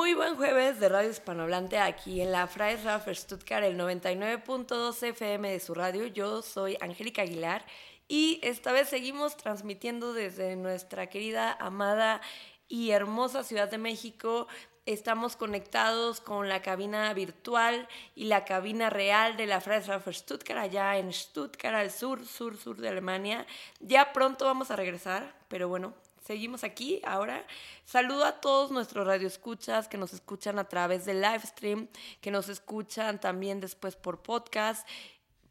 [0.00, 5.60] Muy buen jueves de Radio Hispanohablante aquí en la Freiesrafer Stuttgart, el 99.2 FM de
[5.60, 6.06] su radio.
[6.06, 7.66] Yo soy Angélica Aguilar
[8.08, 12.22] y esta vez seguimos transmitiendo desde nuestra querida, amada
[12.66, 14.48] y hermosa Ciudad de México.
[14.86, 20.96] Estamos conectados con la cabina virtual y la cabina real de la Freiesrafer Stuttgart, allá
[20.96, 23.46] en Stuttgart, al sur, sur, sur de Alemania.
[23.80, 25.92] Ya pronto vamos a regresar, pero bueno,
[26.30, 27.44] seguimos aquí ahora.
[27.84, 31.88] Saludo a todos nuestros radioescuchas que nos escuchan a través del live stream,
[32.20, 34.86] que nos escuchan también después por podcast,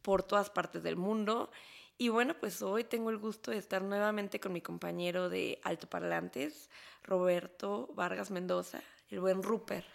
[0.00, 1.50] por todas partes del mundo.
[1.98, 6.70] Y bueno, pues hoy tengo el gusto de estar nuevamente con mi compañero de altoparlantes,
[7.02, 9.86] Roberto Vargas Mendoza, el buen Rupert.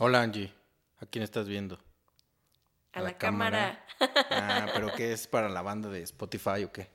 [0.00, 0.52] Hola Angie,
[0.98, 1.78] ¿a quién estás viendo?
[2.94, 3.86] A, la, cámara.
[4.00, 4.66] cámara.
[4.66, 6.93] Ah, pero ¿qué es para la banda de Spotify o qué?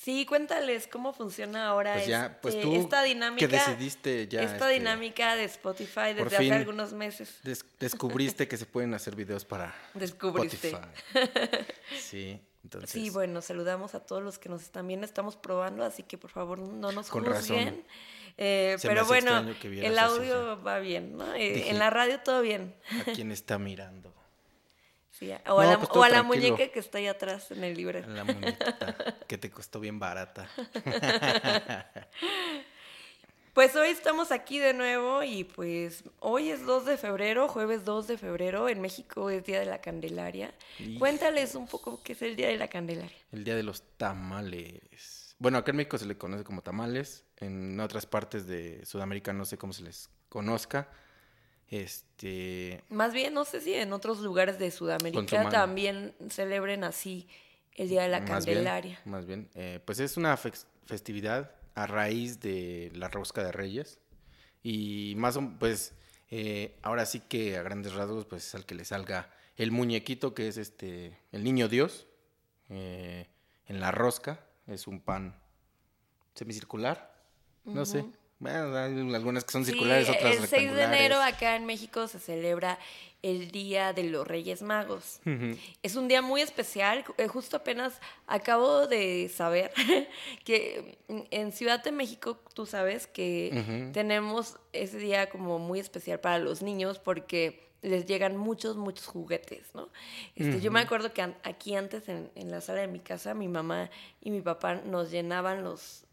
[0.00, 3.48] Sí, cuéntales cómo funciona ahora Pues ya, pues este- tú esta dinámica.
[3.48, 7.40] que decidiste ya, Esta este, dinámica de Spotify desde hace algunos meses.
[7.42, 10.68] Des- descubriste que se pueden hacer videos para Descubriste.
[10.68, 10.88] Spotify.
[12.00, 12.90] Sí, entonces.
[12.90, 15.04] Sí, bueno, saludamos a todos los que nos están viendo.
[15.04, 17.66] Estamos probando, así que por favor no nos Con juzguen.
[17.66, 17.84] razón.
[18.36, 21.34] Eh, Se me pero bueno, el audio va bien, ¿no?
[21.34, 22.76] Eh, Dije- en la radio todo bien.
[23.00, 24.14] ¿A quién está mirando?
[25.18, 26.34] Sí, o a No, la, pues o a la tranquilo.
[26.54, 28.04] muñeca que está ahí atrás en el libre.
[28.04, 28.96] A la muñequita
[29.28, 30.48] que te costó bien barata.
[33.54, 38.06] Pues hoy estamos aquí de nuevo y pues hoy es 2 de febrero, jueves 2
[38.06, 38.68] de febrero.
[38.68, 40.54] En México es Día de la Candelaria.
[40.78, 40.98] Híjole.
[41.00, 43.16] Cuéntales un poco qué es el Día de la Candelaria.
[43.32, 45.34] El día de los tamales.
[45.40, 47.24] Bueno, acá en México se le conoce como tamales.
[47.38, 50.88] En otras partes de Sudamérica no sé cómo se les conozca.
[51.70, 52.82] Este.
[52.88, 57.28] Más bien, no sé si en otros lugares de Sudamérica también celebren así
[57.74, 59.00] el Día de la Más bien, Candelaria.
[59.04, 63.98] Más bien, eh, pues es una festividad a raíz de la rosca de Reyes.
[64.62, 65.94] Y más o pues
[66.30, 70.34] eh, ahora sí que a grandes rasgos, pues es al que le salga el muñequito
[70.34, 72.06] que es este, el niño Dios,
[72.68, 73.28] eh,
[73.66, 74.40] en la rosca.
[74.66, 75.38] Es un pan
[76.34, 77.14] semicircular,
[77.64, 78.04] no sé.
[78.40, 82.06] Bueno, hay algunas que son Sí, circulares, otras el 6 de enero acá en México
[82.06, 82.78] se celebra
[83.20, 85.18] el Día de los Reyes Magos.
[85.82, 87.04] Es un día muy especial.
[87.16, 89.72] eh, Justo apenas acabo de saber
[90.44, 96.38] que en Ciudad de México, tú sabes que tenemos ese día como muy especial para
[96.38, 99.88] los niños porque les llegan muchos, muchos juguetes, ¿no?
[100.34, 103.46] Este, Yo me acuerdo que aquí antes en, en la sala de mi casa, mi
[103.48, 103.88] mamá
[104.20, 106.04] y mi papá nos llenaban los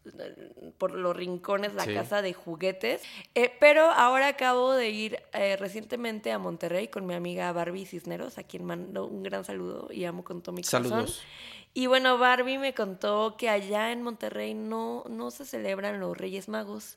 [0.78, 1.92] por los rincones la Sí.
[1.92, 3.02] casa de juguetes.
[3.34, 8.38] Eh, pero ahora acabo de ir eh, recientemente a Monterrey con mi amiga Barbie Cisneros,
[8.38, 10.88] a quien mando un gran saludo y amo con todo mi corazón.
[10.90, 11.22] Saludos.
[11.74, 16.48] Y bueno, Barbie me contó que allá en Monterrey no, no se celebran los Reyes
[16.48, 16.96] Magos.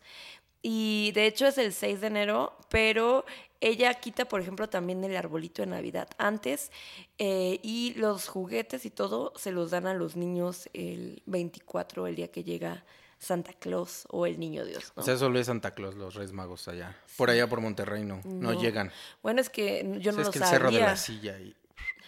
[0.62, 3.26] Y de hecho es el 6 de enero, pero
[3.62, 6.72] ella quita, por ejemplo, también el arbolito de Navidad antes
[7.18, 12.16] eh, y los juguetes y todo se los dan a los niños el 24, el
[12.16, 12.84] día que llega
[13.18, 14.94] Santa Claus o el Niño Dios.
[14.96, 15.02] ¿no?
[15.02, 16.96] O sea, solo es Santa Claus, los Reyes Magos allá.
[17.18, 18.62] Por allá por Monterrey no, no, No.
[18.62, 18.92] llegan.
[19.22, 20.50] Bueno, es que yo O no sea, lo es que el sabía.
[20.50, 21.54] cerro de la silla y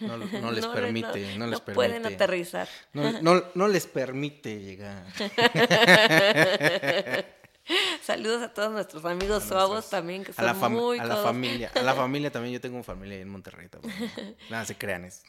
[0.00, 1.74] no, no les No, permite, no, les permite.
[1.74, 2.66] pueden aterrizar.
[2.94, 5.04] No, no- no les permite llegar.
[8.02, 11.70] Saludos a todos nuestros amigos suavos también, que a la, son muy a la familia,
[11.74, 13.94] a la familia también, yo tengo una familia ahí en Monterrey también.
[14.50, 15.22] Nada, se crean, es,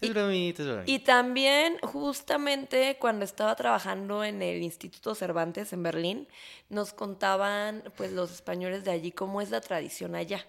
[0.00, 0.90] es bromita, es bromita.
[0.90, 6.28] Y también, justamente cuando estaba trabajando en el Instituto Cervantes en Berlín,
[6.68, 10.46] nos contaban pues los españoles de allí cómo es la tradición allá.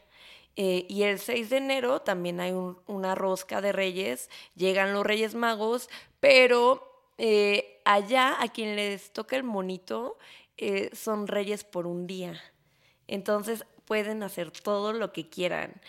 [0.58, 5.06] Eh, y el 6 de enero también hay un- una rosca de reyes, llegan los
[5.06, 5.90] reyes magos,
[6.22, 10.18] pero eh, allá a quien les toca el monito
[10.58, 12.42] eh, son reyes por un día.
[13.08, 15.82] Entonces pueden hacer todo lo que quieran.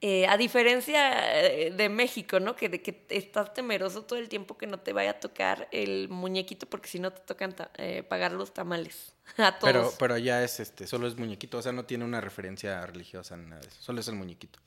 [0.00, 2.54] Eh, a diferencia eh, de México, ¿no?
[2.56, 6.08] Que, de que estás temeroso todo el tiempo que no te vaya a tocar el
[6.10, 9.72] muñequito porque si no te tocan ta- eh, pagar los tamales a todos.
[9.72, 13.36] Pero, pero ya es este, solo es muñequito, o sea, no tiene una referencia religiosa
[13.38, 14.58] ni nada de eso, solo es el muñequito.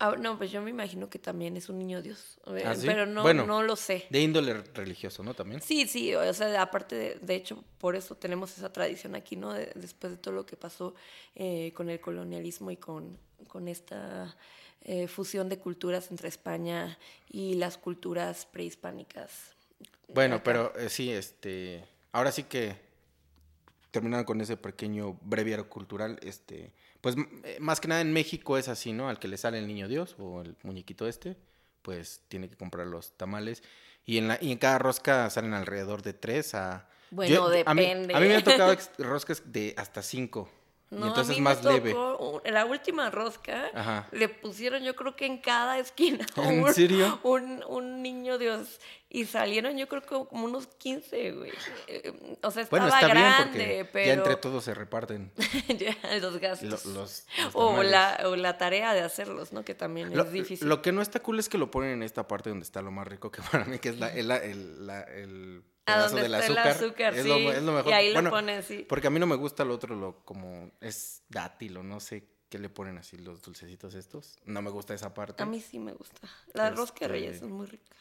[0.00, 2.84] Ah, no, pues yo me imagino que también es un niño Dios, eh, ¿Ah, sí?
[2.86, 3.46] pero no, Bueno.
[3.46, 4.06] no lo sé.
[4.10, 5.34] De índole religioso, ¿no?
[5.34, 5.60] También.
[5.62, 9.52] Sí, sí, o sea, aparte de, de hecho, por eso tenemos esa tradición aquí, ¿no?
[9.52, 10.94] De- después de todo lo que pasó
[11.36, 14.36] eh, con el colonialismo y con, con esta
[14.82, 16.98] eh, fusión de culturas entre España
[17.30, 19.54] y las culturas prehispánicas.
[20.08, 22.76] Bueno, pero eh, sí, este, ahora sí que
[23.92, 26.72] terminando con ese pequeño breviario cultural, este,
[27.04, 29.10] pues eh, más que nada en México es así, ¿no?
[29.10, 31.36] Al que le sale el niño Dios o el muñequito este,
[31.82, 33.62] pues tiene que comprar los tamales
[34.06, 37.82] y en la y en cada rosca salen alrededor de tres a Bueno, a mí-
[37.82, 38.14] depende.
[38.14, 40.48] A mí, me han tocado roscas de hasta cinco
[40.90, 41.92] No, y entonces a mí más me leve.
[41.92, 44.06] tocó, la última rosca Ajá.
[44.12, 47.18] le pusieron yo creo que en cada esquina ¿En un, serio?
[47.24, 48.78] un, un niño Dios
[49.08, 51.52] y salieron yo creo que como unos 15, güey.
[51.88, 55.32] Eh, O sea, estaba Bueno, está grande, bien pero ya entre todos se reparten
[55.78, 56.68] ya, los lo- gastos.
[56.70, 59.64] los, los o, la, o la tarea de hacerlos, ¿no?
[59.64, 60.68] Que también Lo, es difícil.
[60.68, 62.90] lo que no está cool es que lo ponen en esta parte donde está lo
[62.92, 66.34] más rico que para mí, que es la, el, el, la- el A donde del
[66.34, 66.66] azúcar.
[66.66, 67.28] el azúcar, es, sí.
[67.28, 67.90] lo, es lo mejor.
[67.90, 68.86] Y ahí Bueno, lo ponen, sí.
[68.88, 72.26] Porque a mí no me gusta lo otro, lo como es dátil o no sé
[72.48, 74.38] qué le ponen así los dulcecitos estos.
[74.44, 75.42] No me gusta esa parte.
[75.42, 76.20] A mí sí me gusta.
[76.52, 77.96] La rosca de reyes Este, es muy rica.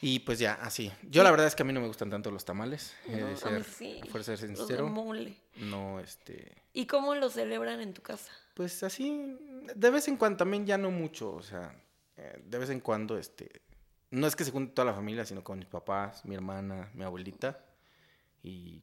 [0.00, 0.92] Y pues ya, así.
[1.02, 2.94] Yo la verdad es que a mí no me gustan tanto los tamales.
[3.06, 4.00] No, de a mí sí.
[4.12, 4.88] por ser Los sincero.
[4.88, 5.36] mole.
[5.56, 6.52] No, este.
[6.72, 8.30] ¿Y cómo lo celebran en tu casa?
[8.54, 9.36] Pues así,
[9.74, 11.74] de vez en cuando, también ya no mucho, o sea,
[12.16, 13.50] eh, de vez en cuando, este,
[14.16, 17.04] no es que se junte toda la familia, sino con mis papás, mi hermana, mi
[17.04, 17.58] abuelita,
[18.42, 18.82] y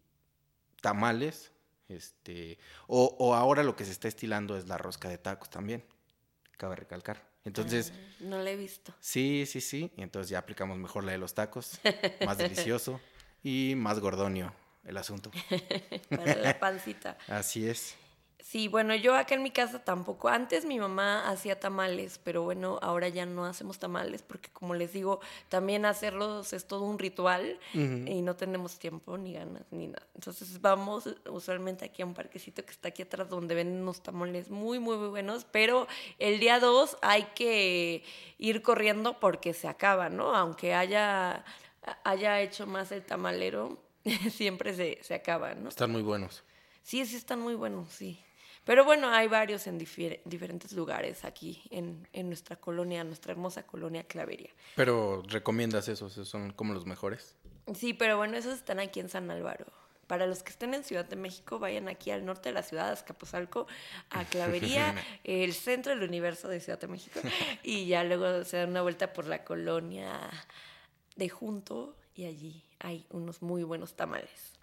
[0.81, 1.51] tamales,
[1.89, 2.57] este,
[2.87, 5.83] o, o ahora lo que se está estilando es la rosca de tacos también,
[6.57, 7.23] cabe recalcar.
[7.45, 8.93] Entonces, Ah, no la he visto.
[8.99, 11.79] sí, sí, sí, y entonces ya aplicamos mejor la de los tacos,
[12.25, 13.01] más delicioso
[13.43, 14.53] y más gordonio
[14.85, 15.31] el asunto.
[16.09, 17.17] Para la pancita.
[17.27, 17.95] Así es.
[18.43, 20.27] Sí, bueno, yo acá en mi casa tampoco.
[20.27, 24.91] Antes mi mamá hacía tamales, pero bueno, ahora ya no hacemos tamales porque como les
[24.91, 30.05] digo, también hacerlos es todo un ritual y no tenemos tiempo ni ganas ni nada.
[30.13, 34.49] Entonces vamos usualmente aquí a un parquecito que está aquí atrás donde venden unos tamales
[34.49, 35.87] muy, muy, muy buenos, pero
[36.19, 38.03] el día 2 hay que
[38.39, 40.35] ir corriendo porque se acaba, ¿no?
[40.35, 41.45] Aunque haya,
[42.03, 43.81] haya hecho más el tamalero,
[44.29, 45.69] siempre se, se acaba, ¿no?
[45.69, 46.43] Están muy buenos.
[46.83, 48.19] Sí, sí están muy buenos, sí.
[48.65, 54.03] Pero bueno, hay varios en diferentes lugares aquí en, en nuestra colonia, nuestra hermosa colonia
[54.03, 54.51] Claveria.
[54.75, 57.35] Pero recomiendas esos, esos son como los mejores.
[57.75, 59.65] Sí, pero bueno, esos están aquí en San Álvaro.
[60.07, 62.89] Para los que estén en Ciudad de México, vayan aquí al norte de la ciudad,
[62.89, 63.67] a Azcapotzalco,
[64.09, 67.21] a Clavería, el centro del universo de Ciudad de México,
[67.63, 70.29] y ya luego se dan una vuelta por la colonia
[71.15, 74.53] de Junto y allí hay unos muy buenos tamales.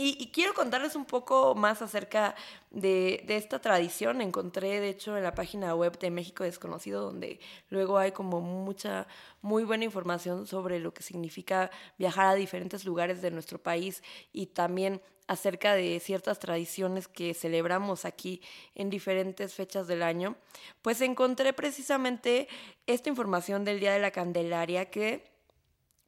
[0.00, 2.36] Y, quiero contarles un poco más acerca
[2.70, 4.20] de, de esta tradición.
[4.20, 9.08] Encontré, de hecho, en la página web de México Desconocido, donde luego hay como mucha,
[9.42, 14.46] muy buena información sobre lo que significa viajar a diferentes lugares de nuestro país y
[14.46, 18.40] también acerca de ciertas tradiciones que celebramos aquí
[18.76, 20.36] en diferentes fechas del año,
[20.80, 22.48] pues encontré precisamente
[22.86, 25.37] esta información del Día de la Candelaria que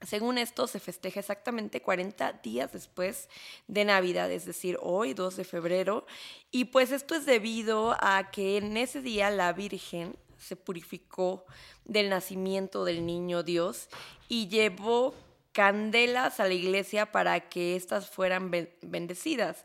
[0.03, 3.29] según esto, se festeja exactamente 40 días después
[3.69, 6.07] de Navidad, es decir, hoy, 2 de febrero.
[6.51, 11.45] Y pues esto es debido a que en ese día la Virgen se purificó
[11.85, 13.89] del nacimiento del niño Dios
[14.29, 15.15] y llevó
[15.53, 19.65] candelas a la iglesia para que éstas fueran ben- bendecidas.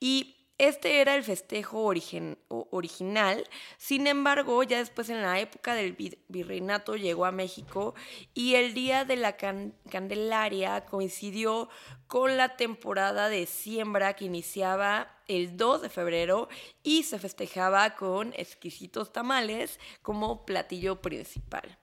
[0.00, 3.44] Y este era el festejo origen- original,
[3.76, 7.94] sin embargo, ya después en la época del vi- virreinato llegó a México
[8.32, 11.68] y el día de la can- Candelaria coincidió
[12.06, 16.48] con la temporada de siembra que iniciaba el 2 de febrero
[16.82, 21.78] y se festejaba con exquisitos tamales como platillo principal.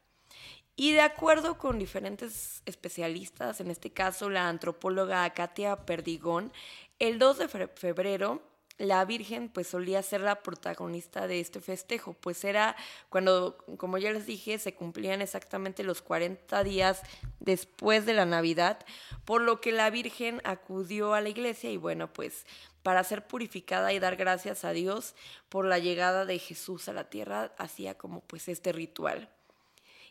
[0.76, 6.52] Y de acuerdo con diferentes especialistas, en este caso la antropóloga Katia Perdigón,
[6.98, 8.42] el 2 de fe- febrero
[8.78, 12.76] la Virgen pues solía ser la protagonista de este festejo, pues era
[13.10, 17.02] cuando, como ya les dije, se cumplían exactamente los 40 días
[17.40, 18.86] después de la Navidad,
[19.26, 22.46] por lo que la Virgen acudió a la iglesia y bueno, pues
[22.82, 25.16] para ser purificada y dar gracias a Dios
[25.50, 29.30] por la llegada de Jesús a la tierra, hacía como pues este ritual.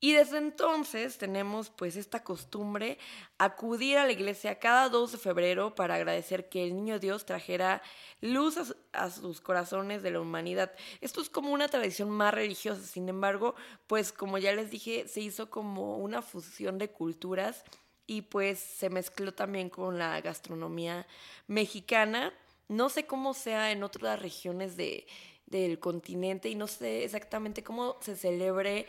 [0.04, 2.99] Y desde entonces tenemos pues esta costumbre
[3.38, 7.82] acudir a la iglesia cada 2 de febrero para agradecer que el niño Dios trajera
[8.21, 10.73] luz a, su- a sus corazones de la humanidad.
[11.00, 13.54] Esto es como una tradición más religiosa, sin embargo,
[13.87, 17.62] pues como ya les dije, se hizo como una fusión de culturas
[18.04, 21.06] y pues se mezcló también con la gastronomía
[21.47, 22.35] mexicana.
[22.68, 25.06] No sé cómo sea en otras regiones de,
[25.47, 28.87] del continente y no sé exactamente cómo se celebre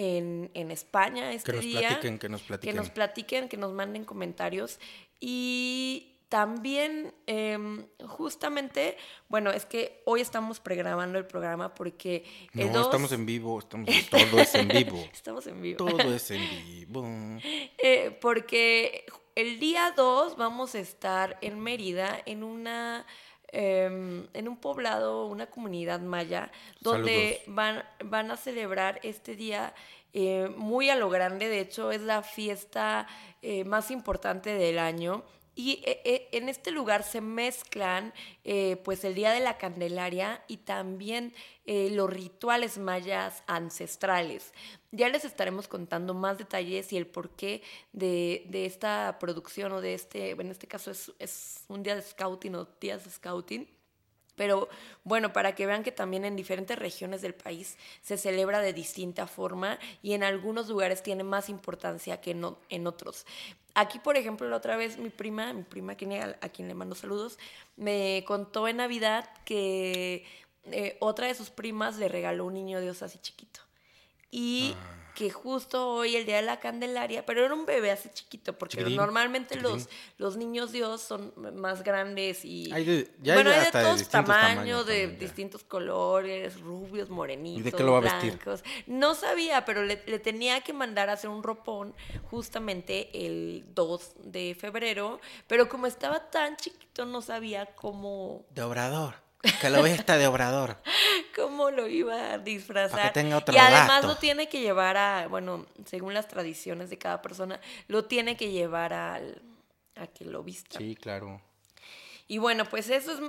[0.00, 1.80] en, en España este Que nos día.
[1.80, 2.74] platiquen, que nos platiquen.
[2.74, 4.80] Que nos platiquen, que nos manden comentarios.
[5.20, 8.96] Y también, em, justamente,
[9.28, 13.58] bueno, es que hoy estamos pregrabando el programa porque el No, 2 estamos en vivo,
[13.58, 15.04] estamos todo es en vivo.
[15.12, 15.76] Estamos en vivo.
[15.76, 17.04] Todo es en vivo.
[17.42, 19.04] Eh, porque
[19.34, 23.04] el día 2 vamos a estar en Mérida en una
[23.52, 29.74] em, en un poblado, una comunidad maya, donde van, van a celebrar este día
[30.12, 31.48] eh, muy a lo grande.
[31.48, 33.06] De hecho, es la fiesta
[33.42, 35.24] eh, más importante del año.
[35.54, 38.12] Y eh, eh, en este lugar se mezclan
[38.44, 41.34] eh, pues el Día de la Candelaria y también
[41.66, 44.52] los rituales mayas ancestrales.
[44.90, 49.94] Ya les estaremos contando más detalles y el porqué de, de esta producción o de
[49.94, 53.68] este, en este caso es, es un día de scouting o días de scouting
[54.40, 54.70] pero
[55.04, 59.26] bueno, para que vean que también en diferentes regiones del país se celebra de distinta
[59.26, 62.30] forma y en algunos lugares tiene más importancia que
[62.70, 63.26] en otros.
[63.74, 67.38] Aquí, por ejemplo, la otra vez mi prima, mi prima a quien le mando saludos,
[67.76, 70.24] me contó en Navidad que
[70.72, 73.60] eh, otra de sus primas le regaló un niño Dios así chiquito.
[74.30, 78.08] Y ah que justo hoy, el día de la Candelaria, pero era un bebé así
[78.08, 82.72] chiquito, porque normalmente los, los niños Dios son más grandes y.
[82.72, 87.60] Hay de, ya bueno, hay de, todos tamaños, de distintos colores, rubios, morenitos.
[87.60, 88.38] ¿Y de qué lo va a vestir?
[88.86, 91.94] No sabía, pero le, le, tenía que mandar a hacer un ropón
[92.30, 98.46] justamente el 2 de febrero, pero como estaba tan chiquito, no sabía cómo.
[98.54, 99.29] De obrador.
[99.60, 100.76] Que lo está de obrador.
[101.36, 103.12] ¿Cómo lo iba a disfrazar?
[103.16, 108.04] y además lo tiene que llevar a, bueno, según las tradiciones de cada persona, lo
[108.04, 109.40] tiene que llevar al,
[109.96, 110.78] a que lo vista.
[110.78, 111.40] Sí, claro.
[112.28, 113.20] Y bueno, pues eso es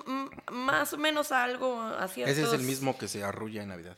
[0.52, 2.22] más o menos algo así.
[2.22, 3.98] Ese es el mismo que se arrulla en Navidad.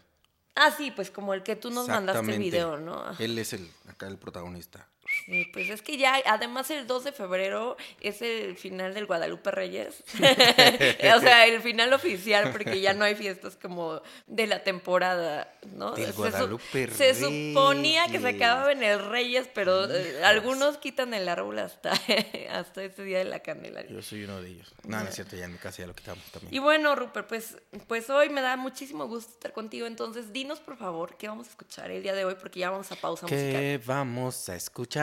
[0.55, 3.03] Ah, sí, pues como el que tú nos mandaste el video, ¿no?
[3.17, 4.88] Él es el, acá el protagonista.
[5.25, 9.51] Sí, pues es que ya, además el 2 de febrero es el final del Guadalupe
[9.51, 10.03] Reyes.
[11.15, 15.91] o sea, el final oficial, porque ya no hay fiestas como de la temporada, ¿no?
[15.91, 16.98] Del Guadalupe Reyes.
[16.98, 21.93] Se suponía que se acababa en el Reyes, pero eh, algunos quitan el árbol hasta,
[22.51, 23.91] hasta ese día de la Candelaria.
[23.91, 24.74] Yo soy uno de ellos.
[24.84, 26.53] No, no es cierto, ya en mi casa ya lo quitamos también.
[26.53, 29.88] Y bueno, Rupert, pues, pues hoy me da muchísimo gusto estar contigo.
[29.88, 32.91] Entonces, dinos por favor qué vamos a escuchar el día de hoy, porque ya vamos
[32.91, 35.02] a pausa ¿Qué vamos a escuchar?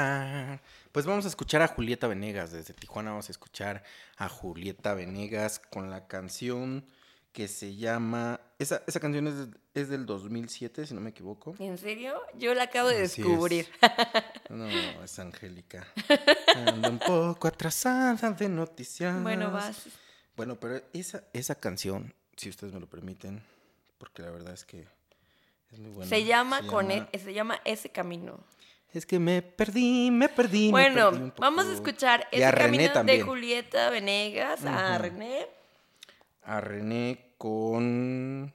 [0.92, 2.52] Pues vamos a escuchar a Julieta Venegas.
[2.52, 3.82] Desde Tijuana vamos a escuchar
[4.16, 6.84] a Julieta Venegas con la canción
[7.32, 8.40] que se llama...
[8.58, 9.34] Esa, esa canción es,
[9.74, 11.54] es, del 2007, si no me equivoco.
[11.58, 12.20] ¿En serio?
[12.36, 13.68] Yo la acabo de descubrir.
[14.50, 15.86] No, es Angélica.
[16.56, 19.22] Ando un poco atrasada de noticias.
[19.22, 19.86] Bueno, vas.
[20.36, 23.44] Bueno, pero esa, esa canción, si ustedes me lo permiten,
[23.98, 24.88] porque la verdad es que
[25.70, 26.08] es muy buena.
[26.08, 28.40] Se llama, con e, se llama Ese Camino.
[28.92, 30.70] Es que me perdí, me perdí.
[30.70, 35.46] Bueno, vamos a escuchar ese camino de Julieta Venegas a René.
[36.42, 38.52] A René con.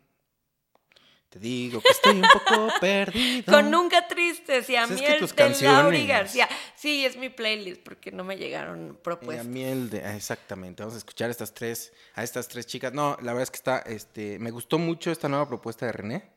[1.29, 3.53] Te digo que estoy un poco perdido.
[3.53, 6.49] Con Nunca Tristes y a pues Miel de Lauri García.
[6.75, 9.45] Sí, es mi playlist porque no me llegaron propuestas.
[9.45, 10.03] Y a Miel de.
[10.03, 10.83] Ah, exactamente.
[10.83, 12.93] Vamos a escuchar a estas tres, a estas tres chicas.
[12.93, 13.79] No, la verdad es que está.
[13.79, 16.29] Este, me gustó mucho esta nueva propuesta de René.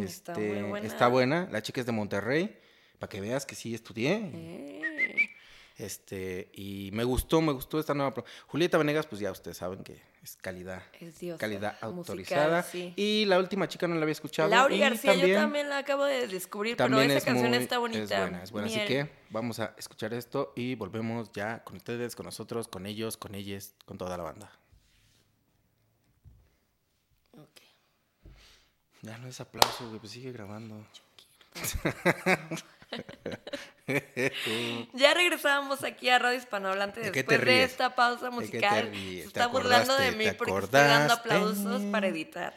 [0.00, 0.86] está muy este, buena.
[0.86, 1.48] Está buena.
[1.50, 2.62] La chica es de Monterrey
[3.02, 4.30] para que veas que sí estudié.
[4.32, 5.28] Eh.
[5.76, 8.14] Este, y me gustó, me gustó esta nueva.
[8.46, 10.84] Julieta Venegas, pues ya ustedes saben que es calidad.
[11.00, 12.64] Es Dios, calidad autorizada.
[12.72, 14.48] Y la última chica no la había escuchado.
[14.48, 18.02] Laura García, yo también la acabo de descubrir, pero esa canción está bonita.
[18.04, 18.68] Es buena, es buena.
[18.68, 23.16] Así que vamos a escuchar esto y volvemos ya con ustedes, con nosotros, con ellos,
[23.16, 24.52] con ellas, con toda la banda.
[27.32, 27.62] Ok.
[29.00, 30.86] Ya no es aplauso, güey, pues sigue grabando.
[34.94, 38.90] ya regresamos aquí a Radio Hispanohablante después de, esta pausa musical.
[38.92, 42.56] Se está burlando de mí porque estoy dando aplausos para editar.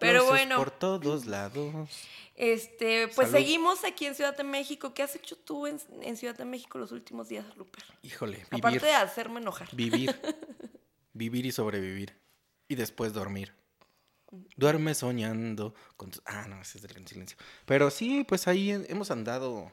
[0.00, 0.56] Pero bueno.
[0.56, 1.90] Por todos lados.
[2.36, 4.92] Este, pues seguimos aquí en Ciudad de México.
[4.92, 5.78] ¿Qué has hecho tú en,
[6.16, 7.86] Ciudad de México los últimos días, Rupert?
[8.02, 8.48] Híjole, vivir.
[8.50, 9.68] Aparte de hacerme enojar.
[9.72, 10.20] Vivir.
[11.12, 12.18] vivir y sobrevivir.
[12.66, 13.54] Y después dormir.
[14.56, 17.36] Duerme soñando con Ah, no, ese es del gran silencio.
[17.66, 19.72] Pero sí, pues ahí hemos andado.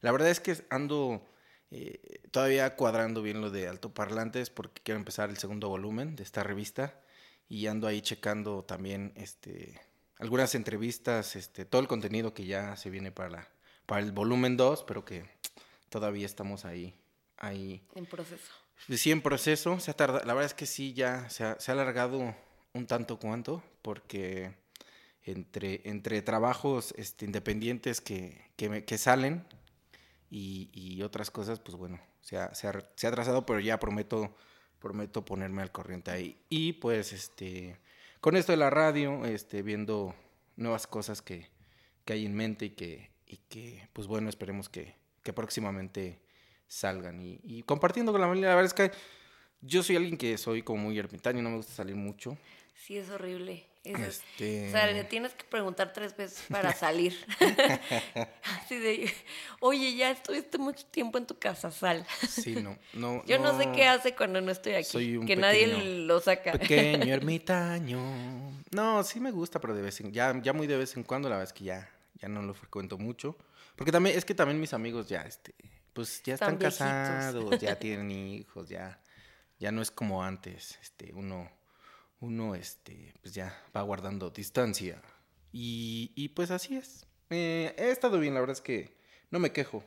[0.00, 1.26] La verdad es que ando
[1.70, 6.42] eh, todavía cuadrando bien lo de altoparlantes porque quiero empezar el segundo volumen de esta
[6.42, 7.00] revista
[7.48, 9.80] y ando ahí checando también este
[10.18, 13.48] algunas entrevistas, este todo el contenido que ya se viene para
[13.84, 15.28] para el volumen 2, pero que
[15.88, 16.94] todavía estamos ahí
[17.36, 18.52] ahí en proceso.
[18.88, 21.70] Sí, en proceso, se ha tardado, la verdad es que sí ya se ha, se
[21.70, 22.34] ha alargado
[22.76, 24.54] un tanto cuanto, porque
[25.26, 29.44] entre, entre trabajos este, independientes que, que, salen
[30.30, 34.34] y, otras cosas, pues bueno, se ha, se, ha, se ha atrasado, pero ya prometo,
[34.78, 36.40] prometo ponerme al corriente ahí.
[36.48, 37.78] Y pues este,
[38.20, 40.14] con esto de la radio, este, viendo
[40.56, 41.48] nuevas cosas que,
[42.04, 46.20] que hay en mente y que, y que pues bueno, esperemos que, que próximamente
[46.68, 48.48] salgan y, y, compartiendo con la familia.
[48.48, 48.96] La verdad es que
[49.60, 52.38] yo soy alguien que soy como muy ermitaño, no me gusta salir mucho.
[52.76, 53.66] Sí, es horrible.
[53.84, 54.68] Este...
[54.68, 57.16] O sea, le tienes que preguntar tres veces para salir.
[58.44, 59.12] Así de,
[59.60, 62.04] oye, ya estuviste mucho tiempo en tu casa, sal.
[62.28, 63.24] Sí, no, no.
[63.26, 64.84] Yo no, sé qué hace cuando no estoy aquí.
[64.84, 66.52] Soy un que nadie pequeño- lo saca.
[66.52, 68.00] Pequeño ermitaño.
[68.72, 71.28] No, sí me gusta, pero de vez en ya, ya muy de vez en cuando,
[71.28, 71.88] la verdad es que ya,
[72.20, 73.36] ya no lo frecuento mucho.
[73.76, 75.54] Porque también, es que también mis amigos ya, este,
[75.92, 79.00] pues ya Están están, casados, ya tienen hijos, ya,
[79.60, 81.50] ya no es como antes, este, uno,
[82.20, 85.00] uno, este, pues ya va guardando distancia.
[85.52, 87.06] Y, y pues así es.
[87.30, 88.96] Eh, he estado bien, la verdad es que
[89.30, 89.82] no me quejo.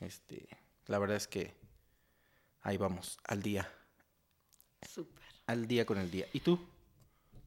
[0.00, 0.48] Este,
[0.86, 1.54] la verdad es que
[2.62, 3.70] ahí vamos, al día
[4.88, 5.22] Súper.
[5.46, 6.26] al día con el día.
[6.32, 6.58] ¿Y tú?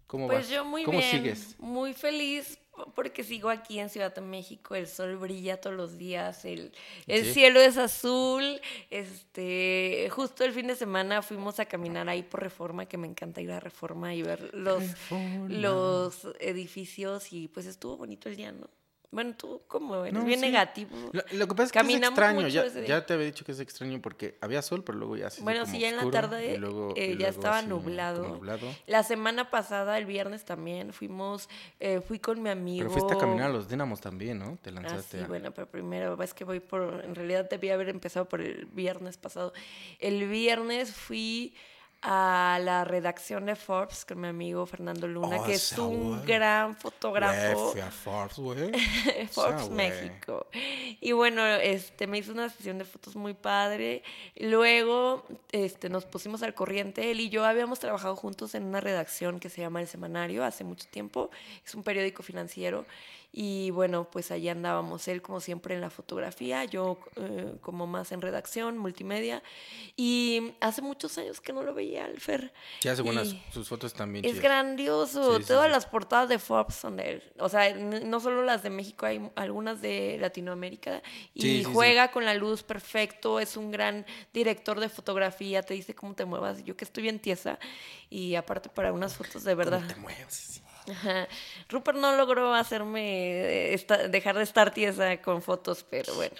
[0.07, 0.49] ¿Cómo Pues vas?
[0.49, 1.11] yo muy ¿Cómo bien.
[1.11, 1.55] sigues?
[1.59, 2.59] Muy feliz
[2.95, 4.75] porque sigo aquí en Ciudad de México.
[4.75, 6.43] El sol brilla todos los días.
[6.45, 6.71] El,
[7.07, 7.33] el Sí.
[7.33, 8.59] cielo es azul.
[8.89, 13.41] Este, justo el fin de semana fuimos a caminar ahí por Reforma, que me encanta
[13.41, 15.47] ir a Reforma y ver los, Reforma.
[15.49, 18.67] los edificios y pues estuvo bonito el día, ¿no?
[19.13, 20.45] Bueno, tú como eres No, bien sí.
[20.47, 20.89] negativo.
[21.11, 22.87] Lo, lo que pasa es que Caminamos es extraño.
[22.87, 25.65] Ya, te había dicho que es extraño porque había sol, pero luego ya se Bueno,
[25.67, 28.27] sí, ya en la tarde luego- eh, ya estaba nublado.
[28.27, 28.67] nublado.
[28.87, 31.47] La semana pasada, el viernes también, fuimos,
[31.79, 32.79] eh, fui con mi amigo.
[32.79, 34.57] Pero fuiste a caminar a los Dínamos también, ¿no?
[34.61, 35.19] Te Ah, lanzaste.
[35.19, 38.41] sí, a- bueno, pero primero, es que voy por, en realidad debía haber empezado por
[38.41, 39.53] el viernes pasado.
[39.99, 41.53] El viernes fui
[42.05, 46.75] a la redacción de Forbes con mi amigo Fernando Luna, Oh, que es un gran
[46.75, 47.73] fotógrafo.
[47.81, 48.71] A Forbes, güey.
[49.31, 49.69] Forbes.
[49.69, 50.47] México.
[50.99, 54.03] Y bueno, este me hizo una sesión de fotos muy padre.
[54.35, 57.09] Luego, este, nos pusimos al corriente.
[57.09, 60.65] Él y yo habíamos trabajado juntos en una redacción que se llama El Semanario hace
[60.65, 61.29] mucho tiempo.
[61.65, 62.85] Es un periódico financiero.
[63.35, 65.07] Y bueno, pues allí andábamos.
[65.07, 69.41] Él como siempre en la fotografía, yo eh, como más en redacción, multimedia.
[69.97, 72.53] Y hace muchos años que no lo veía, Alfer.
[72.79, 73.35] Sí, hace buenas.
[73.51, 75.39] Sus fotos también es grandioso.
[75.39, 75.71] Sí, Todas sí.
[75.71, 77.23] las portadas de Forbes son de él.
[77.39, 81.01] O sea, no solo las de México, hay algunas de Latinoamérica.
[81.33, 83.39] Y juega con la luz perfecto.
[83.39, 85.63] Es un gran director de fotografía.
[85.63, 86.63] Te dice cómo te muevas.
[86.63, 87.57] Yo que estoy bien tiesa.
[88.11, 89.81] Y aparte para unas fotos de verdad.
[89.87, 90.61] te mueves?
[90.91, 91.27] Ajá.
[91.69, 96.35] Rupert no logró hacerme eh, esta- dejar de estar tiesa con fotos, pero bueno.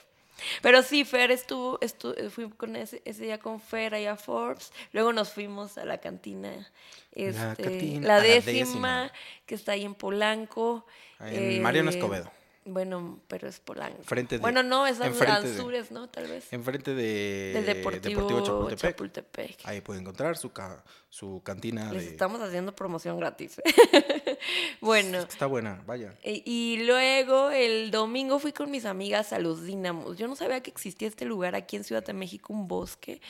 [0.62, 4.74] Pero sí, Fer estuvo, estu- fui con ese, ese día con Fer allá a Forbes.
[4.92, 6.70] Luego nos fuimos a la cantina.
[7.14, 9.12] La este, cantina, la décima,
[9.46, 10.86] que está ahí en Polanco.
[11.22, 12.32] En Mariano Eh, Escobedo.
[12.66, 14.02] Bueno, pero es Polanco.
[14.04, 16.08] Frente de- bueno, no, es al, enfrente al de- sur, es, ¿no?
[16.10, 16.52] Tal vez.
[16.54, 18.80] Enfrente de Del Deportivo, Chapultepec.
[18.92, 19.58] Chapultepec.
[19.66, 22.10] Ahí puede encontrar su, ca- su cantina Les de...
[22.12, 23.62] estamos haciendo promoción gratis.
[24.82, 25.20] bueno.
[25.20, 26.14] Está buena, vaya.
[26.24, 30.18] E- Y luego el domingo fui con mis amigas a los Dínamos.
[30.18, 33.22] Yo no sabía que existía este lugar aquí en Ciudad de México, un bosque.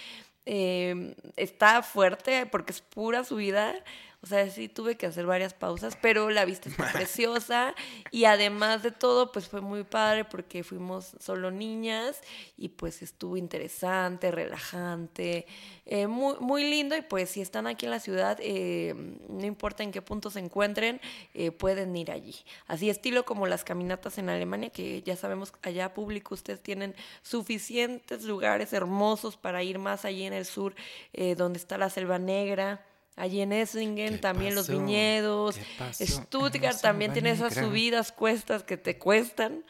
[0.46, 3.74] Eh, está fuerte porque es pura subida.
[4.24, 7.76] O sea, sí tuve que hacer varias pausas, pero la vista está preciosa.
[8.10, 12.22] Y además de todo, pues fue muy padre porque fuimos solo niñas
[12.56, 15.46] y pues estuvo interesante, relajante,
[15.86, 16.96] eh, muy, muy lindo.
[16.96, 18.96] Y pues si están aquí en la ciudad, eh,
[19.28, 21.02] no importa en qué punto se encuentren,
[21.34, 22.36] eh, pueden ir allí.
[22.68, 28.24] Así estilo como las caminatas en Alemania, que ya sabemos allá público, ustedes tienen suficientes
[28.24, 30.76] lugares hermosos para ir más allí en el sur,
[31.12, 32.86] eh, donde está la selva negra.
[33.16, 34.80] Allí en Essingen ¿Qué también los pasó?
[34.80, 35.56] viñedos.
[35.56, 39.64] ¿Qué pasó en la Stuttgart también tiene esas subidas, cuestas que te cuestan.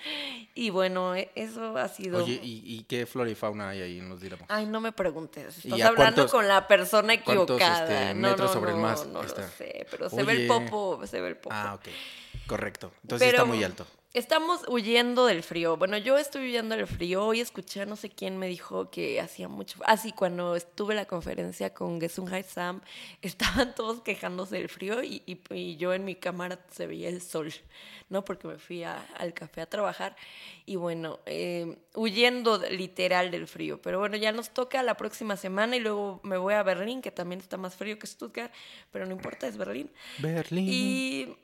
[0.55, 2.23] Y bueno, e- eso ha sido...
[2.23, 4.45] Oye, ¿y, y qué flora y fauna hay ahí en los Dínamos?
[4.47, 5.65] Ay, no me preguntes.
[5.65, 8.11] ¿Y Estás hablando cuántos- con la persona cuántos, equivocada.
[8.11, 10.47] este, no, no, sobre el no, mar no lo sé, pero se ve el Oye.
[10.47, 11.53] popo, se ve el popo.
[11.53, 11.87] Ah, ok.
[12.47, 12.91] Correcto.
[13.03, 13.85] Entonces sí está muy alto.
[14.15, 15.75] Estamos huyendo del frío.
[15.75, 17.25] Bueno, yo estoy huyendo del frío.
[17.25, 19.79] Hoy escuché a no sé quién me dijo que hacía mucho.
[19.87, 22.81] Ah, sí, cuando estuve en la conferencia con Gesundheit Sam,
[23.23, 27.23] estaban todos quejándose del frío y, y- y yo en mi cámara se veía el
[27.23, 27.51] sol,
[28.09, 28.23] ¿no?
[28.23, 30.15] Porque me fui a- al café a trabajar.
[30.67, 33.81] Y bueno, eh, huyendo literal del frío.
[33.81, 37.09] Pero bueno, ya nos toca la próxima semana y luego me voy a Berlín, que
[37.09, 38.53] también está más frío que Stuttgart,
[38.91, 39.89] pero no importa, es Berlín.
[40.19, 40.67] Berlín.
[40.71, 41.35] Y,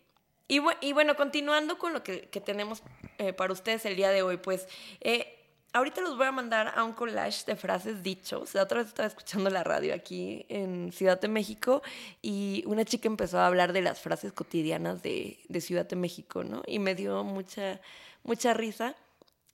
[0.49, 2.83] y, bu- y bueno, continuando con lo que, tenemos
[3.19, 4.67] eh, para ustedes el día de hoy, pues
[4.99, 5.37] eh,
[5.71, 8.53] ahorita los voy a mandar a un collage de frases dichos.
[8.55, 11.81] La otra vez estaba escuchando la radio aquí en Ciudad de México
[12.21, 16.43] y una chica empezó a hablar de las frases cotidianas de, de Ciudad de México,
[16.43, 16.63] ¿no?
[16.67, 17.79] Y me dio mucha,
[18.23, 18.95] mucha risa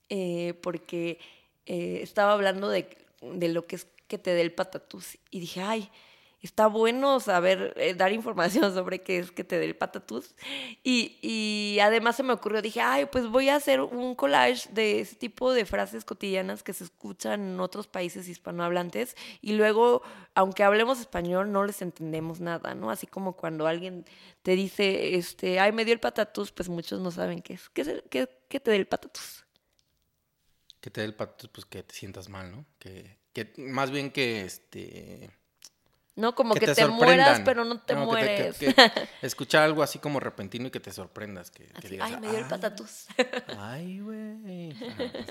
[0.08, 1.18] eh, porque
[1.66, 5.90] estaba hablando de, de lo que es que te dé el patatús y dije, ay,
[6.42, 10.34] está bueno saber, eh, dar información sobre qué es que te dé el patatús.
[10.84, 15.00] Y, y además se me ocurrió, dije, ay, pues voy a hacer un collage de
[15.00, 20.02] ese tipo de frases cotidianas que se escuchan en otros países hispanohablantes y luego,
[20.34, 22.90] aunque hablemos español, no les entendemos nada, ¿no?
[22.90, 24.04] Así como cuando alguien
[24.42, 27.68] te dice, este, ay, me dio el patatús, pues muchos no saben qué es.
[27.70, 29.44] ¿Qué, es qué- te dé el patatús?
[30.80, 32.66] Que te dé el pato, pues que te sientas mal, ¿no?
[32.78, 35.30] Que, que más bien que este.
[36.16, 38.56] No, como que, te, mueras, pero no te mueres.
[38.56, 38.90] que- que
[39.22, 41.50] escuchar algo así como repentino y que te sorprendas.
[41.50, 43.06] Que, Así, digas, ay, me dio el "Ah, patatús.
[43.58, 44.70] Ay, güey.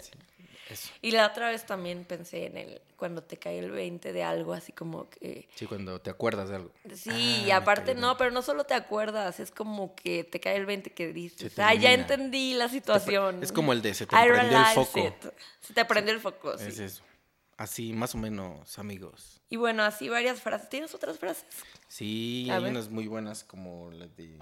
[0.69, 0.89] Eso.
[1.01, 4.53] Y la otra vez también pensé en el cuando te cae el 20 de algo,
[4.53, 5.47] así como que...
[5.53, 6.71] Sí, cuando te acuerdas de algo.
[6.95, 10.39] Sí, Ah, y me aparte no, pero no solo te acuerdas, es como que te
[10.39, 13.43] cae el 20 que dices, ya entendí la situación.
[13.43, 14.99] Es como el de se te I prendió el foco.
[14.99, 15.33] it.
[15.61, 16.65] Se te prendió el foco, sí.
[16.65, 17.03] Es eso.
[17.57, 19.41] Así, más o menos, amigos.
[19.49, 20.69] Y bueno, así varias frases.
[20.69, 21.45] ¿Tienes otras frases?
[21.87, 22.71] Sí, A hay ver.
[22.71, 24.37] unas muy buenas como la de...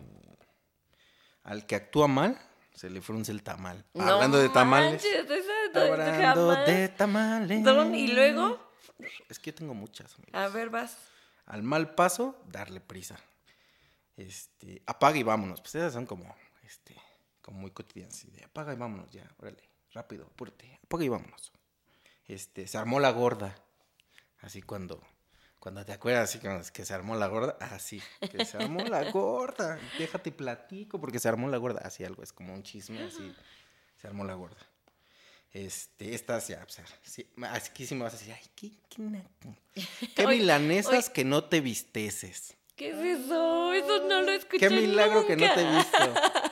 [1.44, 2.40] Al que actúa mal,
[2.74, 3.86] se le frunce el tamal.
[3.94, 5.04] No Hablando de tamales.
[5.04, 6.66] manches, esa no- Hablando jamás.
[6.68, 7.64] de tamales.
[7.64, 8.60] Don, y luego,
[9.30, 10.16] Es que yo tengo muchas.
[10.16, 10.34] amigos.
[10.34, 10.98] a ver, vas.
[11.46, 13.20] Al mal paso, darle prisa.
[14.16, 15.60] Este, apaga y vámonos.
[15.62, 16.96] Pues esas son como, este,
[17.42, 18.16] como muy cotidianas.
[18.16, 21.52] así de apaga y vámonos ya, órale, rápido, apúrate, apaga y vámonos.
[22.28, 23.56] Este, se armó la gorda.
[24.40, 25.02] Así cuando,
[25.60, 29.10] cuando te acuerdas así como que se armó la gorda, así, que se armó la
[29.12, 29.80] gorda.
[29.98, 31.82] Déjate platico porque se armó la gorda.
[31.84, 33.34] Así algo, es como un chisme, así,
[33.98, 34.58] se armó la gorda.
[35.52, 36.66] Este, estas ya,
[37.04, 41.62] sí, aquí sí me vas a decir, ay, qué, qué, qué milanesas que no te
[41.62, 42.58] visteces.
[42.76, 43.72] ¿Qué es eso?
[43.72, 45.98] Eso no lo escuché Qué milagro que no te he visto.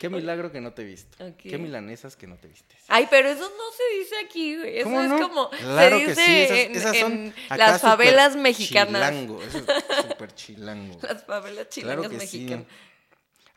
[0.00, 1.24] Qué milagro que no te he visto.
[1.24, 1.36] Ok.
[1.36, 2.78] Qué milanesas que no te vistes.
[2.88, 4.78] Ay, pero eso no se dice aquí, güey.
[4.78, 5.18] Eso ¿Cómo es no?
[5.28, 9.10] como Claro se que dice sí, esas, son en las favelas mexicanas.
[9.10, 10.98] Chilango, eso es súper chilango.
[11.02, 12.38] Las favelas chilangas Claro que sí.
[12.38, 12.66] mexicanas.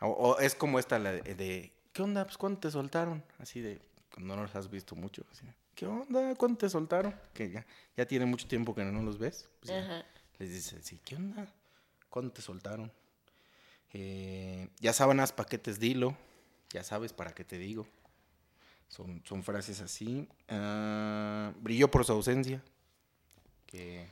[0.00, 2.24] O, o es como esta la de, de, ¿qué onda?
[2.24, 3.24] Pues ¿cuándo te soltaron?
[3.38, 3.80] Así de,
[4.14, 5.24] cuando no los has visto mucho.
[5.32, 6.34] Así, ¿Qué onda?
[6.34, 7.14] ¿Cuándo te soltaron?
[7.34, 9.48] Que ya, ya tiene mucho tiempo que no los ves.
[9.60, 10.04] pues Ajá.
[10.38, 11.46] les dices así, ¿qué onda?
[12.08, 12.90] ¿Cuándo te soltaron?
[13.92, 16.16] Eh, ya sábanas, paquetes, dilo.
[16.70, 17.86] Ya sabes para qué te digo.
[18.88, 20.28] Son, son frases así.
[20.48, 22.62] Ah, brilló por su ausencia.
[23.66, 24.08] Que,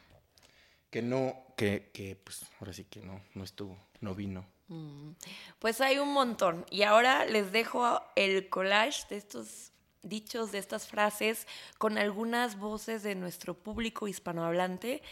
[0.90, 4.44] que no, que, que pues ahora sí que no, no estuvo, no vino.
[4.68, 5.12] Mm,
[5.58, 6.66] Pues hay un montón.
[6.70, 11.46] Y ahora les dejo el collage de estos dichos, de estas frases,
[11.78, 15.02] con algunas voces de nuestro público hispanohablante.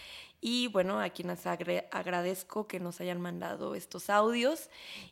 [0.47, 4.69] Y bueno, a quienes agradezco que nos hayan mandado estos audios.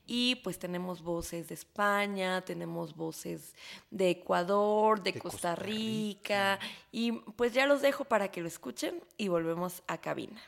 [0.06, 3.54] Y pues tenemos voces de España, tenemos voces
[3.90, 6.58] de Ecuador, de, De Costa, Costa Rica.
[6.90, 10.42] Y pues ya los dejo para que lo escuchen y volvemos a cabina.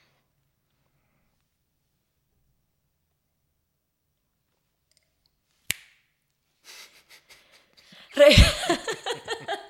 [8.17, 8.35] Re-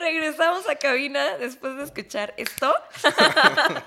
[0.00, 2.74] Regresamos a cabina después de escuchar esto.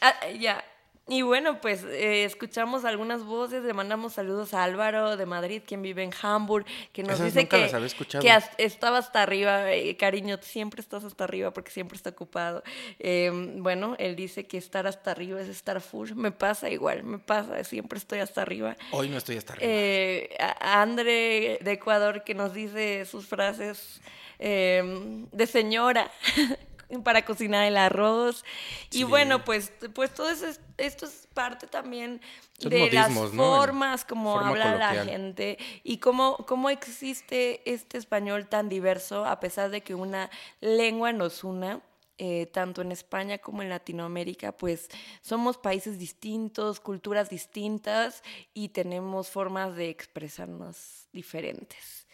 [0.00, 0.62] Ah, ya.
[1.06, 5.82] Y bueno, pues eh, escuchamos algunas voces, le mandamos saludos a Álvaro de Madrid, quien
[5.82, 6.64] vive en Hamburg,
[6.94, 8.24] que nos Esas dice nunca que, las había escuchado.
[8.24, 12.62] que estaba hasta arriba, eh, cariño, siempre estás hasta arriba porque siempre está ocupado.
[12.98, 17.18] Eh, bueno, él dice que estar hasta arriba es estar full, me pasa igual, me
[17.18, 18.74] pasa, siempre estoy hasta arriba.
[18.90, 19.70] Hoy no estoy hasta arriba.
[19.70, 24.00] Eh, a- a Andre de Ecuador que nos dice sus frases
[24.38, 26.10] eh, de señora
[27.04, 28.44] para cocinar el arroz.
[28.90, 32.20] Y bueno, pues, pues todo eso esto es parte también
[32.58, 38.48] Son de las formas como forma habla la gente y cómo, cómo existe este español
[38.48, 40.30] tan diverso a pesar de que una
[40.60, 41.82] lengua nos una.
[42.16, 44.88] eh, tanto en España como en Latinoamérica, pues
[45.20, 48.22] somos países distintos, culturas distintas
[48.54, 52.06] y tenemos formas de expresarnos diferentes.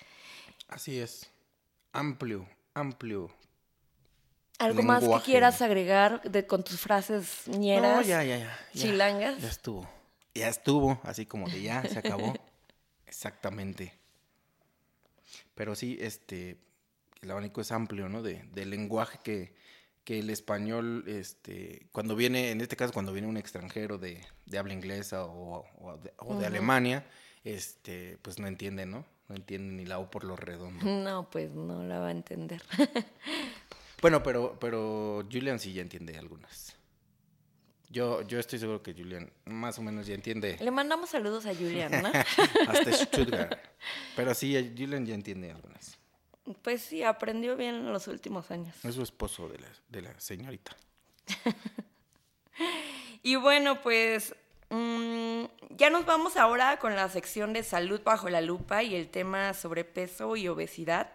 [0.69, 1.31] Así es.
[1.93, 3.31] Amplio, amplio.
[4.61, 7.97] ¿Algo más que quieras agregar de, con tus frases ñeras?
[7.97, 8.59] No, ya, ya, ya.
[8.75, 8.83] ya.
[8.83, 9.41] chilangas.
[9.41, 9.89] Ya estuvo.
[10.35, 12.35] Ya estuvo, así como de ya, se acabó.
[13.07, 13.95] Exactamente.
[15.55, 16.59] Pero sí, este,
[17.23, 18.23] el abanico es amplio, ¿no?
[18.23, 19.55] De, del lenguaje que,
[20.05, 24.59] que el español, este, cuando viene, en este caso, cuando viene un extranjero de, de
[24.59, 26.45] habla inglesa o, o de, o de Ujú.
[26.45, 27.07] Alemania,
[27.45, 29.07] este, pues no entiende, ¿no?
[29.29, 30.85] No entiende ni la O por lo redondo.
[30.85, 32.63] No, pues no la va a entender.
[34.01, 36.77] Bueno, pero, pero Julian sí ya entiende algunas.
[37.91, 41.55] Yo, yo estoy seguro que Julian más o menos ya entiende Le mandamos saludos a
[41.55, 42.09] Julian, ¿no?
[42.69, 43.59] hasta Stuttgart.
[44.15, 45.99] Pero sí, Julian ya entiende algunas.
[46.63, 48.77] Pues sí, aprendió bien en los últimos años.
[48.85, 50.77] Es su esposo de la, de la señorita.
[53.23, 54.35] y bueno, pues
[54.71, 59.09] mm, ya nos vamos ahora con la sección de salud bajo la lupa y el
[59.09, 61.13] tema sobrepeso y obesidad.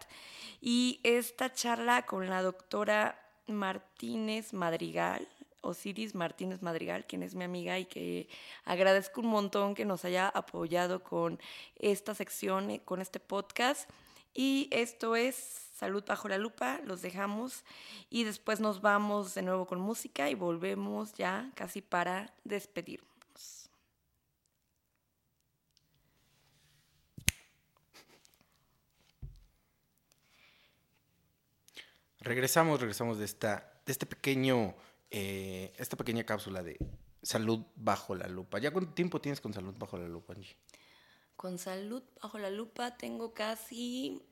[0.68, 5.28] Y esta charla con la doctora Martínez Madrigal,
[5.62, 8.28] Osiris Martínez Madrigal, quien es mi amiga y que
[8.64, 11.40] agradezco un montón que nos haya apoyado con
[11.76, 13.88] esta sección, eh, con este podcast.
[14.34, 17.64] Y esto es Salud bajo la lupa, los dejamos
[18.10, 23.15] y después nos vamos de nuevo con música y volvemos ya casi para despedirnos.
[32.26, 34.74] Regresamos, regresamos de esta, de este pequeño,
[35.12, 36.80] eh, esta pequeña cápsula de
[37.22, 38.58] salud bajo la lupa.
[38.58, 40.56] ¿Ya cuánto tiempo tienes con salud bajo la lupa, Angie?
[41.36, 44.24] Con salud bajo la lupa tengo casi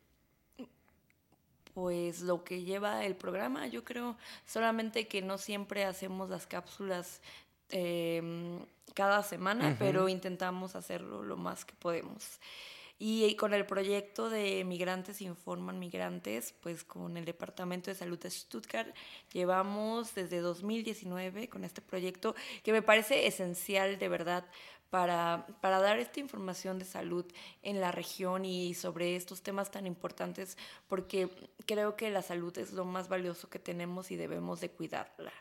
[1.75, 7.21] pues lo que lleva el programa, yo creo, solamente que no siempre hacemos las cápsulas
[7.69, 8.59] em,
[8.95, 12.39] cada semana, pero intentamos hacerlo lo más que podemos.
[12.99, 18.29] Y con el proyecto de Migrantes Informan Migrantes, pues con el Departamento de Salud de
[18.29, 18.95] Stuttgart,
[19.31, 24.45] llevamos desde 2019 con este proyecto que me parece esencial de verdad
[24.89, 27.25] para, para, dar esta información de salud
[27.63, 30.55] en la región y sobre estos temas tan importantes,
[30.87, 31.29] porque
[31.65, 35.33] creo que la salud es lo más valioso que tenemos y debemos de cuidarla.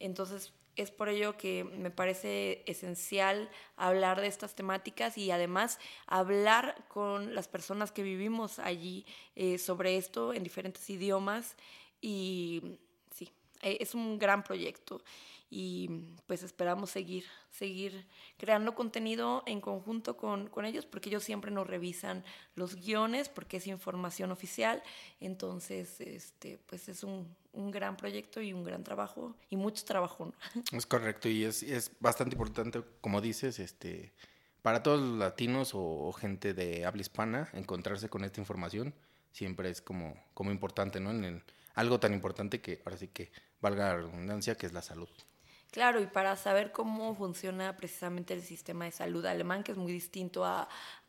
[0.00, 6.84] Entonces, es por ello que me parece esencial hablar de estas temáticas y además hablar
[6.88, 9.04] con las personas que vivimos allí
[9.36, 11.56] eh, sobre esto en diferentes idiomas.
[12.00, 12.78] Y
[13.14, 13.30] sí,
[13.62, 15.02] eh, es un gran proyecto
[15.50, 15.88] y
[16.26, 18.06] pues esperamos seguir, seguir
[18.38, 23.56] creando contenido en conjunto con, con, ellos porque ellos siempre nos revisan los guiones porque
[23.56, 24.80] es información oficial.
[25.18, 30.32] Entonces, este, pues es un, un gran proyecto y un gran trabajo y mucho trabajo.
[30.72, 34.12] Es correcto y es, es, bastante importante, como dices, este,
[34.62, 38.94] para todos los latinos o, gente de habla hispana encontrarse con esta información
[39.32, 41.10] siempre es como, como importante, ¿no?
[41.10, 41.42] En el,
[41.74, 45.08] algo tan importante que ahora sí que valga la redundancia, que es la salud.
[45.70, 49.92] Claro, y para saber cómo funciona precisamente el sistema de salud alemán, que es muy
[49.92, 50.44] distinto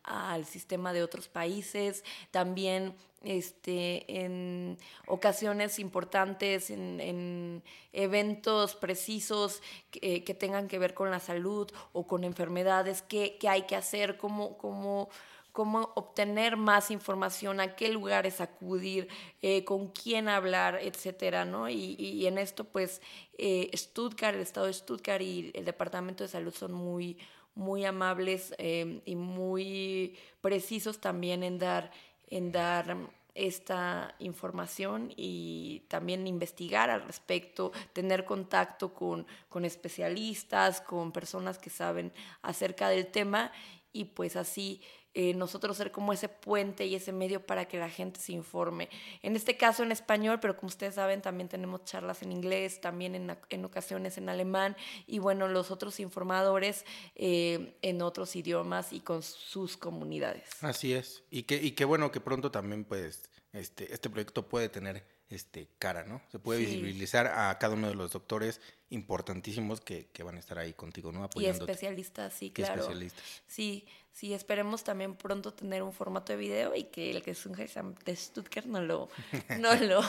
[0.03, 10.67] al sistema de otros países, también este, en ocasiones importantes, en, eventos precisos que, tengan
[10.67, 15.09] que ver con la salud o con enfermedades, qué, hay que hacer, cómo, cómo
[15.51, 19.07] cómo obtener más información, a qué lugares acudir,
[19.41, 21.69] eh, con quién hablar, etcétera, ¿no?
[21.69, 23.01] Y, en esto, pues,
[23.37, 27.17] eh, Stuttgart, el estado de Stuttgart y el departamento de salud son muy,
[27.55, 31.91] muy amables eh, y muy precisos también en dar,
[32.27, 32.97] en dar
[33.33, 41.69] esta información y también investigar al respecto, tener contacto con, con especialistas, con personas que
[41.69, 42.11] saben
[42.41, 43.51] acerca del tema
[43.93, 44.81] y pues así
[45.13, 48.89] eh, nosotros ser como ese puente y ese medio para que la gente se informe.
[49.21, 53.15] En este caso en español, pero como ustedes saben, también tenemos charlas en inglés, también
[53.15, 59.01] en, en ocasiones en alemán y bueno, los otros informadores eh, en otros idiomas y
[59.01, 60.49] con sus comunidades.
[60.61, 61.23] Así es.
[61.29, 65.69] Y que, y qué bueno que pronto también pues este, este proyecto puede tener este,
[65.79, 66.21] cara, ¿no?
[66.31, 70.59] Se puede visibilizar a cada uno de los doctores importantísimos que, que, van a estar
[70.59, 71.29] ahí contigo, ¿no?
[71.35, 72.81] Y especialistas, sí, claro.
[72.81, 73.23] Especialistas.
[73.47, 77.45] Sí, sí, esperemos también pronto tener un formato de video y que el que es
[77.45, 79.09] un de Stuttgart no lo,
[79.59, 80.01] no lo,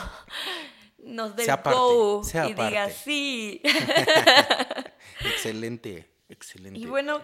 [0.99, 3.63] nos dé el go y diga sí.
[5.21, 6.79] excelente, excelente.
[6.79, 7.21] Y bueno,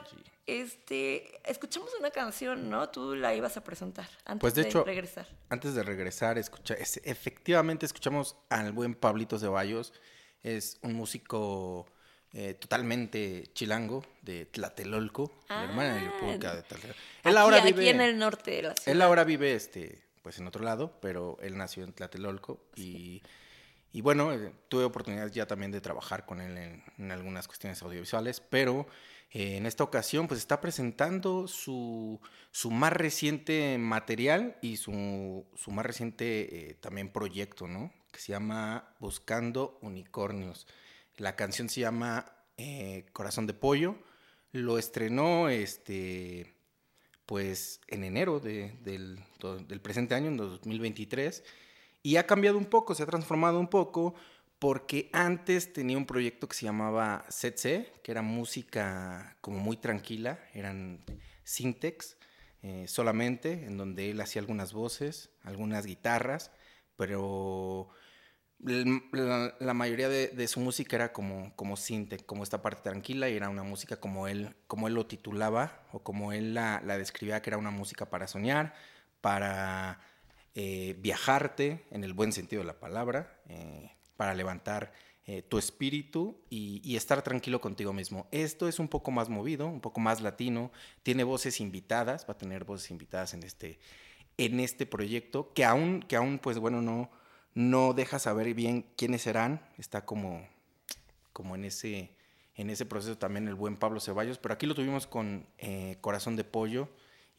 [0.47, 2.89] este, escuchamos una canción, ¿no?
[2.89, 5.27] Tú la ibas a presentar antes pues de, de regresar.
[5.49, 9.93] Antes de regresar, escucha, efectivamente escuchamos al buen Pablito Ceballos.
[10.43, 11.87] Es un músico
[12.33, 17.01] eh, totalmente chilango de Tlatelolco, la hermana de República de Tlatelolco.
[17.25, 18.89] Él aquí, ahora vive, en el norte de la ciudad.
[18.89, 23.23] Él ahora vive este, pues en otro lado, pero él nació en Tlatelolco y,
[23.93, 27.83] y bueno, eh, tuve oportunidad ya también de trabajar con él en, en algunas cuestiones
[27.83, 28.87] audiovisuales, pero
[29.31, 32.19] eh, en esta ocasión, pues está presentando su,
[32.51, 37.93] su más reciente material y su, su más reciente eh, también proyecto, ¿no?
[38.11, 40.67] Que se llama Buscando Unicornios.
[41.19, 43.97] La canción se llama eh, Corazón de Pollo.
[44.53, 46.55] Lo estrenó este,
[47.27, 49.21] pues en enero de, del,
[49.83, 51.43] presente año, en 2023.
[52.05, 54.15] Y ha cambiado un poco, se ha transformado un poco
[54.61, 60.39] porque antes tenía un proyecto que se llamaba Setse, que era música como muy tranquila,
[60.55, 61.05] eran
[61.43, 62.17] syntax
[62.63, 66.53] eh, solamente, en donde él hacía algunas voces, algunas guitarras,
[66.97, 67.89] pero
[68.61, 73.49] la, mayoría de, su música era como, como cinte, como esta parte tranquila, y era
[73.49, 77.51] una música como él, como él lo titulaba, o como él la, la describía, que
[77.51, 78.75] era una música para soñar,
[79.21, 80.01] para
[80.55, 84.93] eh, viajarte, en el buen sentido de la palabra, eh, para levantar
[85.25, 88.27] eh, tu espíritu y, y, estar tranquilo contigo mismo.
[88.33, 92.39] Esto es un poco más movido, un poco más latino, tiene voces invitadas, va a
[92.39, 93.79] tener voces invitadas en este,
[94.37, 97.11] en este proyecto, que aún, que aún, pues bueno, no
[97.55, 100.47] no deja saber bien quiénes serán, está como,
[101.33, 102.11] como en, ese,
[102.55, 106.37] en ese proceso también el buen Pablo Ceballos, pero aquí lo tuvimos con eh, Corazón
[106.37, 106.89] de Pollo.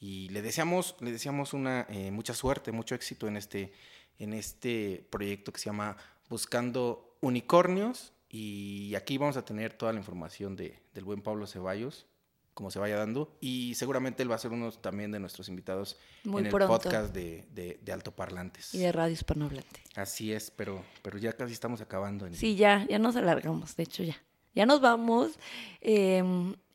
[0.02, 3.74] Y le deseamos, le deseamos una, eh, mucha suerte, mucho éxito en este,
[4.17, 5.98] en este proyecto que se llama
[6.30, 8.13] Buscando Unicornios.
[8.30, 12.06] Y aquí vamos a tener toda la información de, del buen Pablo Ceballos
[12.54, 13.38] como se vaya dando.
[13.42, 17.14] Y seguramente él va a ser uno también de nuestros invitados Muy en el podcast
[17.14, 18.74] de, de, de, Altoparlantes.
[18.74, 19.82] Y de Radio Hispanohablante.
[19.96, 22.26] Así es, pero, pero ya casi estamos acabando.
[22.26, 22.36] En...
[22.36, 24.18] Sí, ya, ya nos alargamos, de hecho ya.
[24.56, 25.40] Ya nos vamos.
[25.82, 26.24] Eh,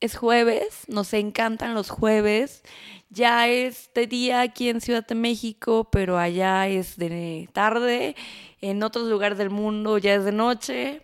[0.00, 2.62] es jueves, nos encantan los jueves.
[3.10, 8.16] Ya es de día aquí en Ciudad de México, pero allá es de tarde.
[8.60, 11.02] En otros lugares del mundo ya es de noche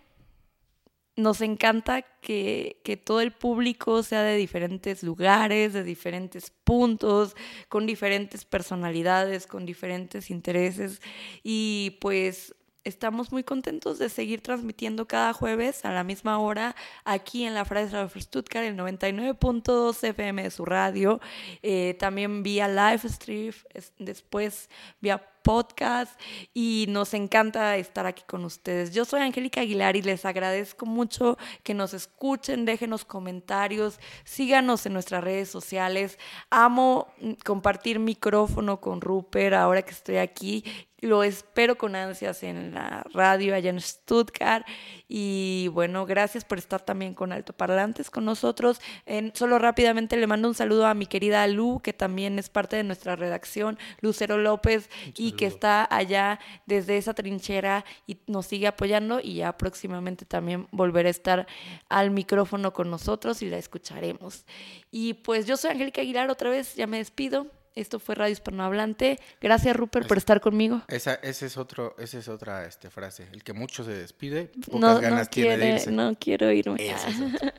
[1.15, 7.35] nos encanta que, que, todo el público sea de diferentes lugares, de diferentes puntos,
[7.69, 11.01] con diferentes personalidades, con diferentes intereses.
[11.43, 17.43] Y pues estamos muy contentos de seguir transmitiendo cada jueves a la misma hora aquí
[17.43, 21.19] en la Frase de Stuttgart, el 99.2 FM de su radio,
[21.61, 23.53] eh, también vía live stream,
[23.99, 24.69] después
[24.99, 26.19] vía podcast
[26.53, 28.93] y nos encanta estar aquí con ustedes.
[28.93, 34.93] Yo soy Angélica Aguilar y les agradezco mucho que nos escuchen, déjenos comentarios, síganos en
[34.93, 36.17] nuestras redes sociales.
[36.49, 37.07] Amo
[37.45, 40.63] compartir micrófono con Rupert ahora que estoy aquí
[41.01, 44.65] lo espero con ansias en la radio allá en Stuttgart.
[45.07, 48.79] Y bueno, gracias por estar también con altoparlantes con nosotros.
[49.05, 52.75] En, solo rápidamente le mando un saludo a mi querida Lu, que también es parte
[52.75, 58.67] de nuestra redacción, Lucero López, y que está allá desde esa trinchera y nos sigue
[58.67, 59.19] apoyando.
[59.19, 61.47] Y ya próximamente también volverá a estar
[61.89, 64.45] al micrófono con nosotros y la escucharemos.
[64.91, 67.47] Y pues yo soy Angélica Aguilar, otra vez ya me despido.
[67.73, 69.17] Esto fue Radio Hispanohablante.
[69.39, 70.81] Gracias, Rupert, por estar conmigo.
[70.89, 73.27] Esa, ese es otro, esa es otra este, frase.
[73.31, 75.91] El que mucho se despide, pocas no, ganas no quiere, tiene de irse.
[75.91, 76.85] No quiero irme.
[76.85, 77.05] Es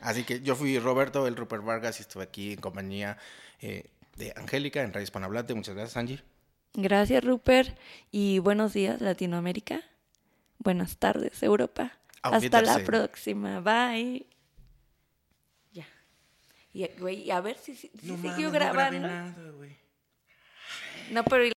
[0.02, 3.16] Así que yo fui Roberto, el Rupert Vargas, y estuve aquí en compañía
[3.60, 5.54] eh, de Angélica en Radio Hispanohablante.
[5.54, 6.22] Muchas gracias, Angie.
[6.74, 7.74] Gracias, Rupert.
[8.10, 9.82] Y buenos días, Latinoamérica.
[10.58, 11.92] Buenas tardes, Europa.
[12.22, 13.60] Hasta la próxima.
[13.60, 14.26] Bye.
[15.72, 15.86] Ya.
[16.74, 19.00] Y, güey, a ver si, si, si no, siguió grabando.
[19.00, 19.81] No, grabé nada, güey.
[21.10, 21.44] No, pero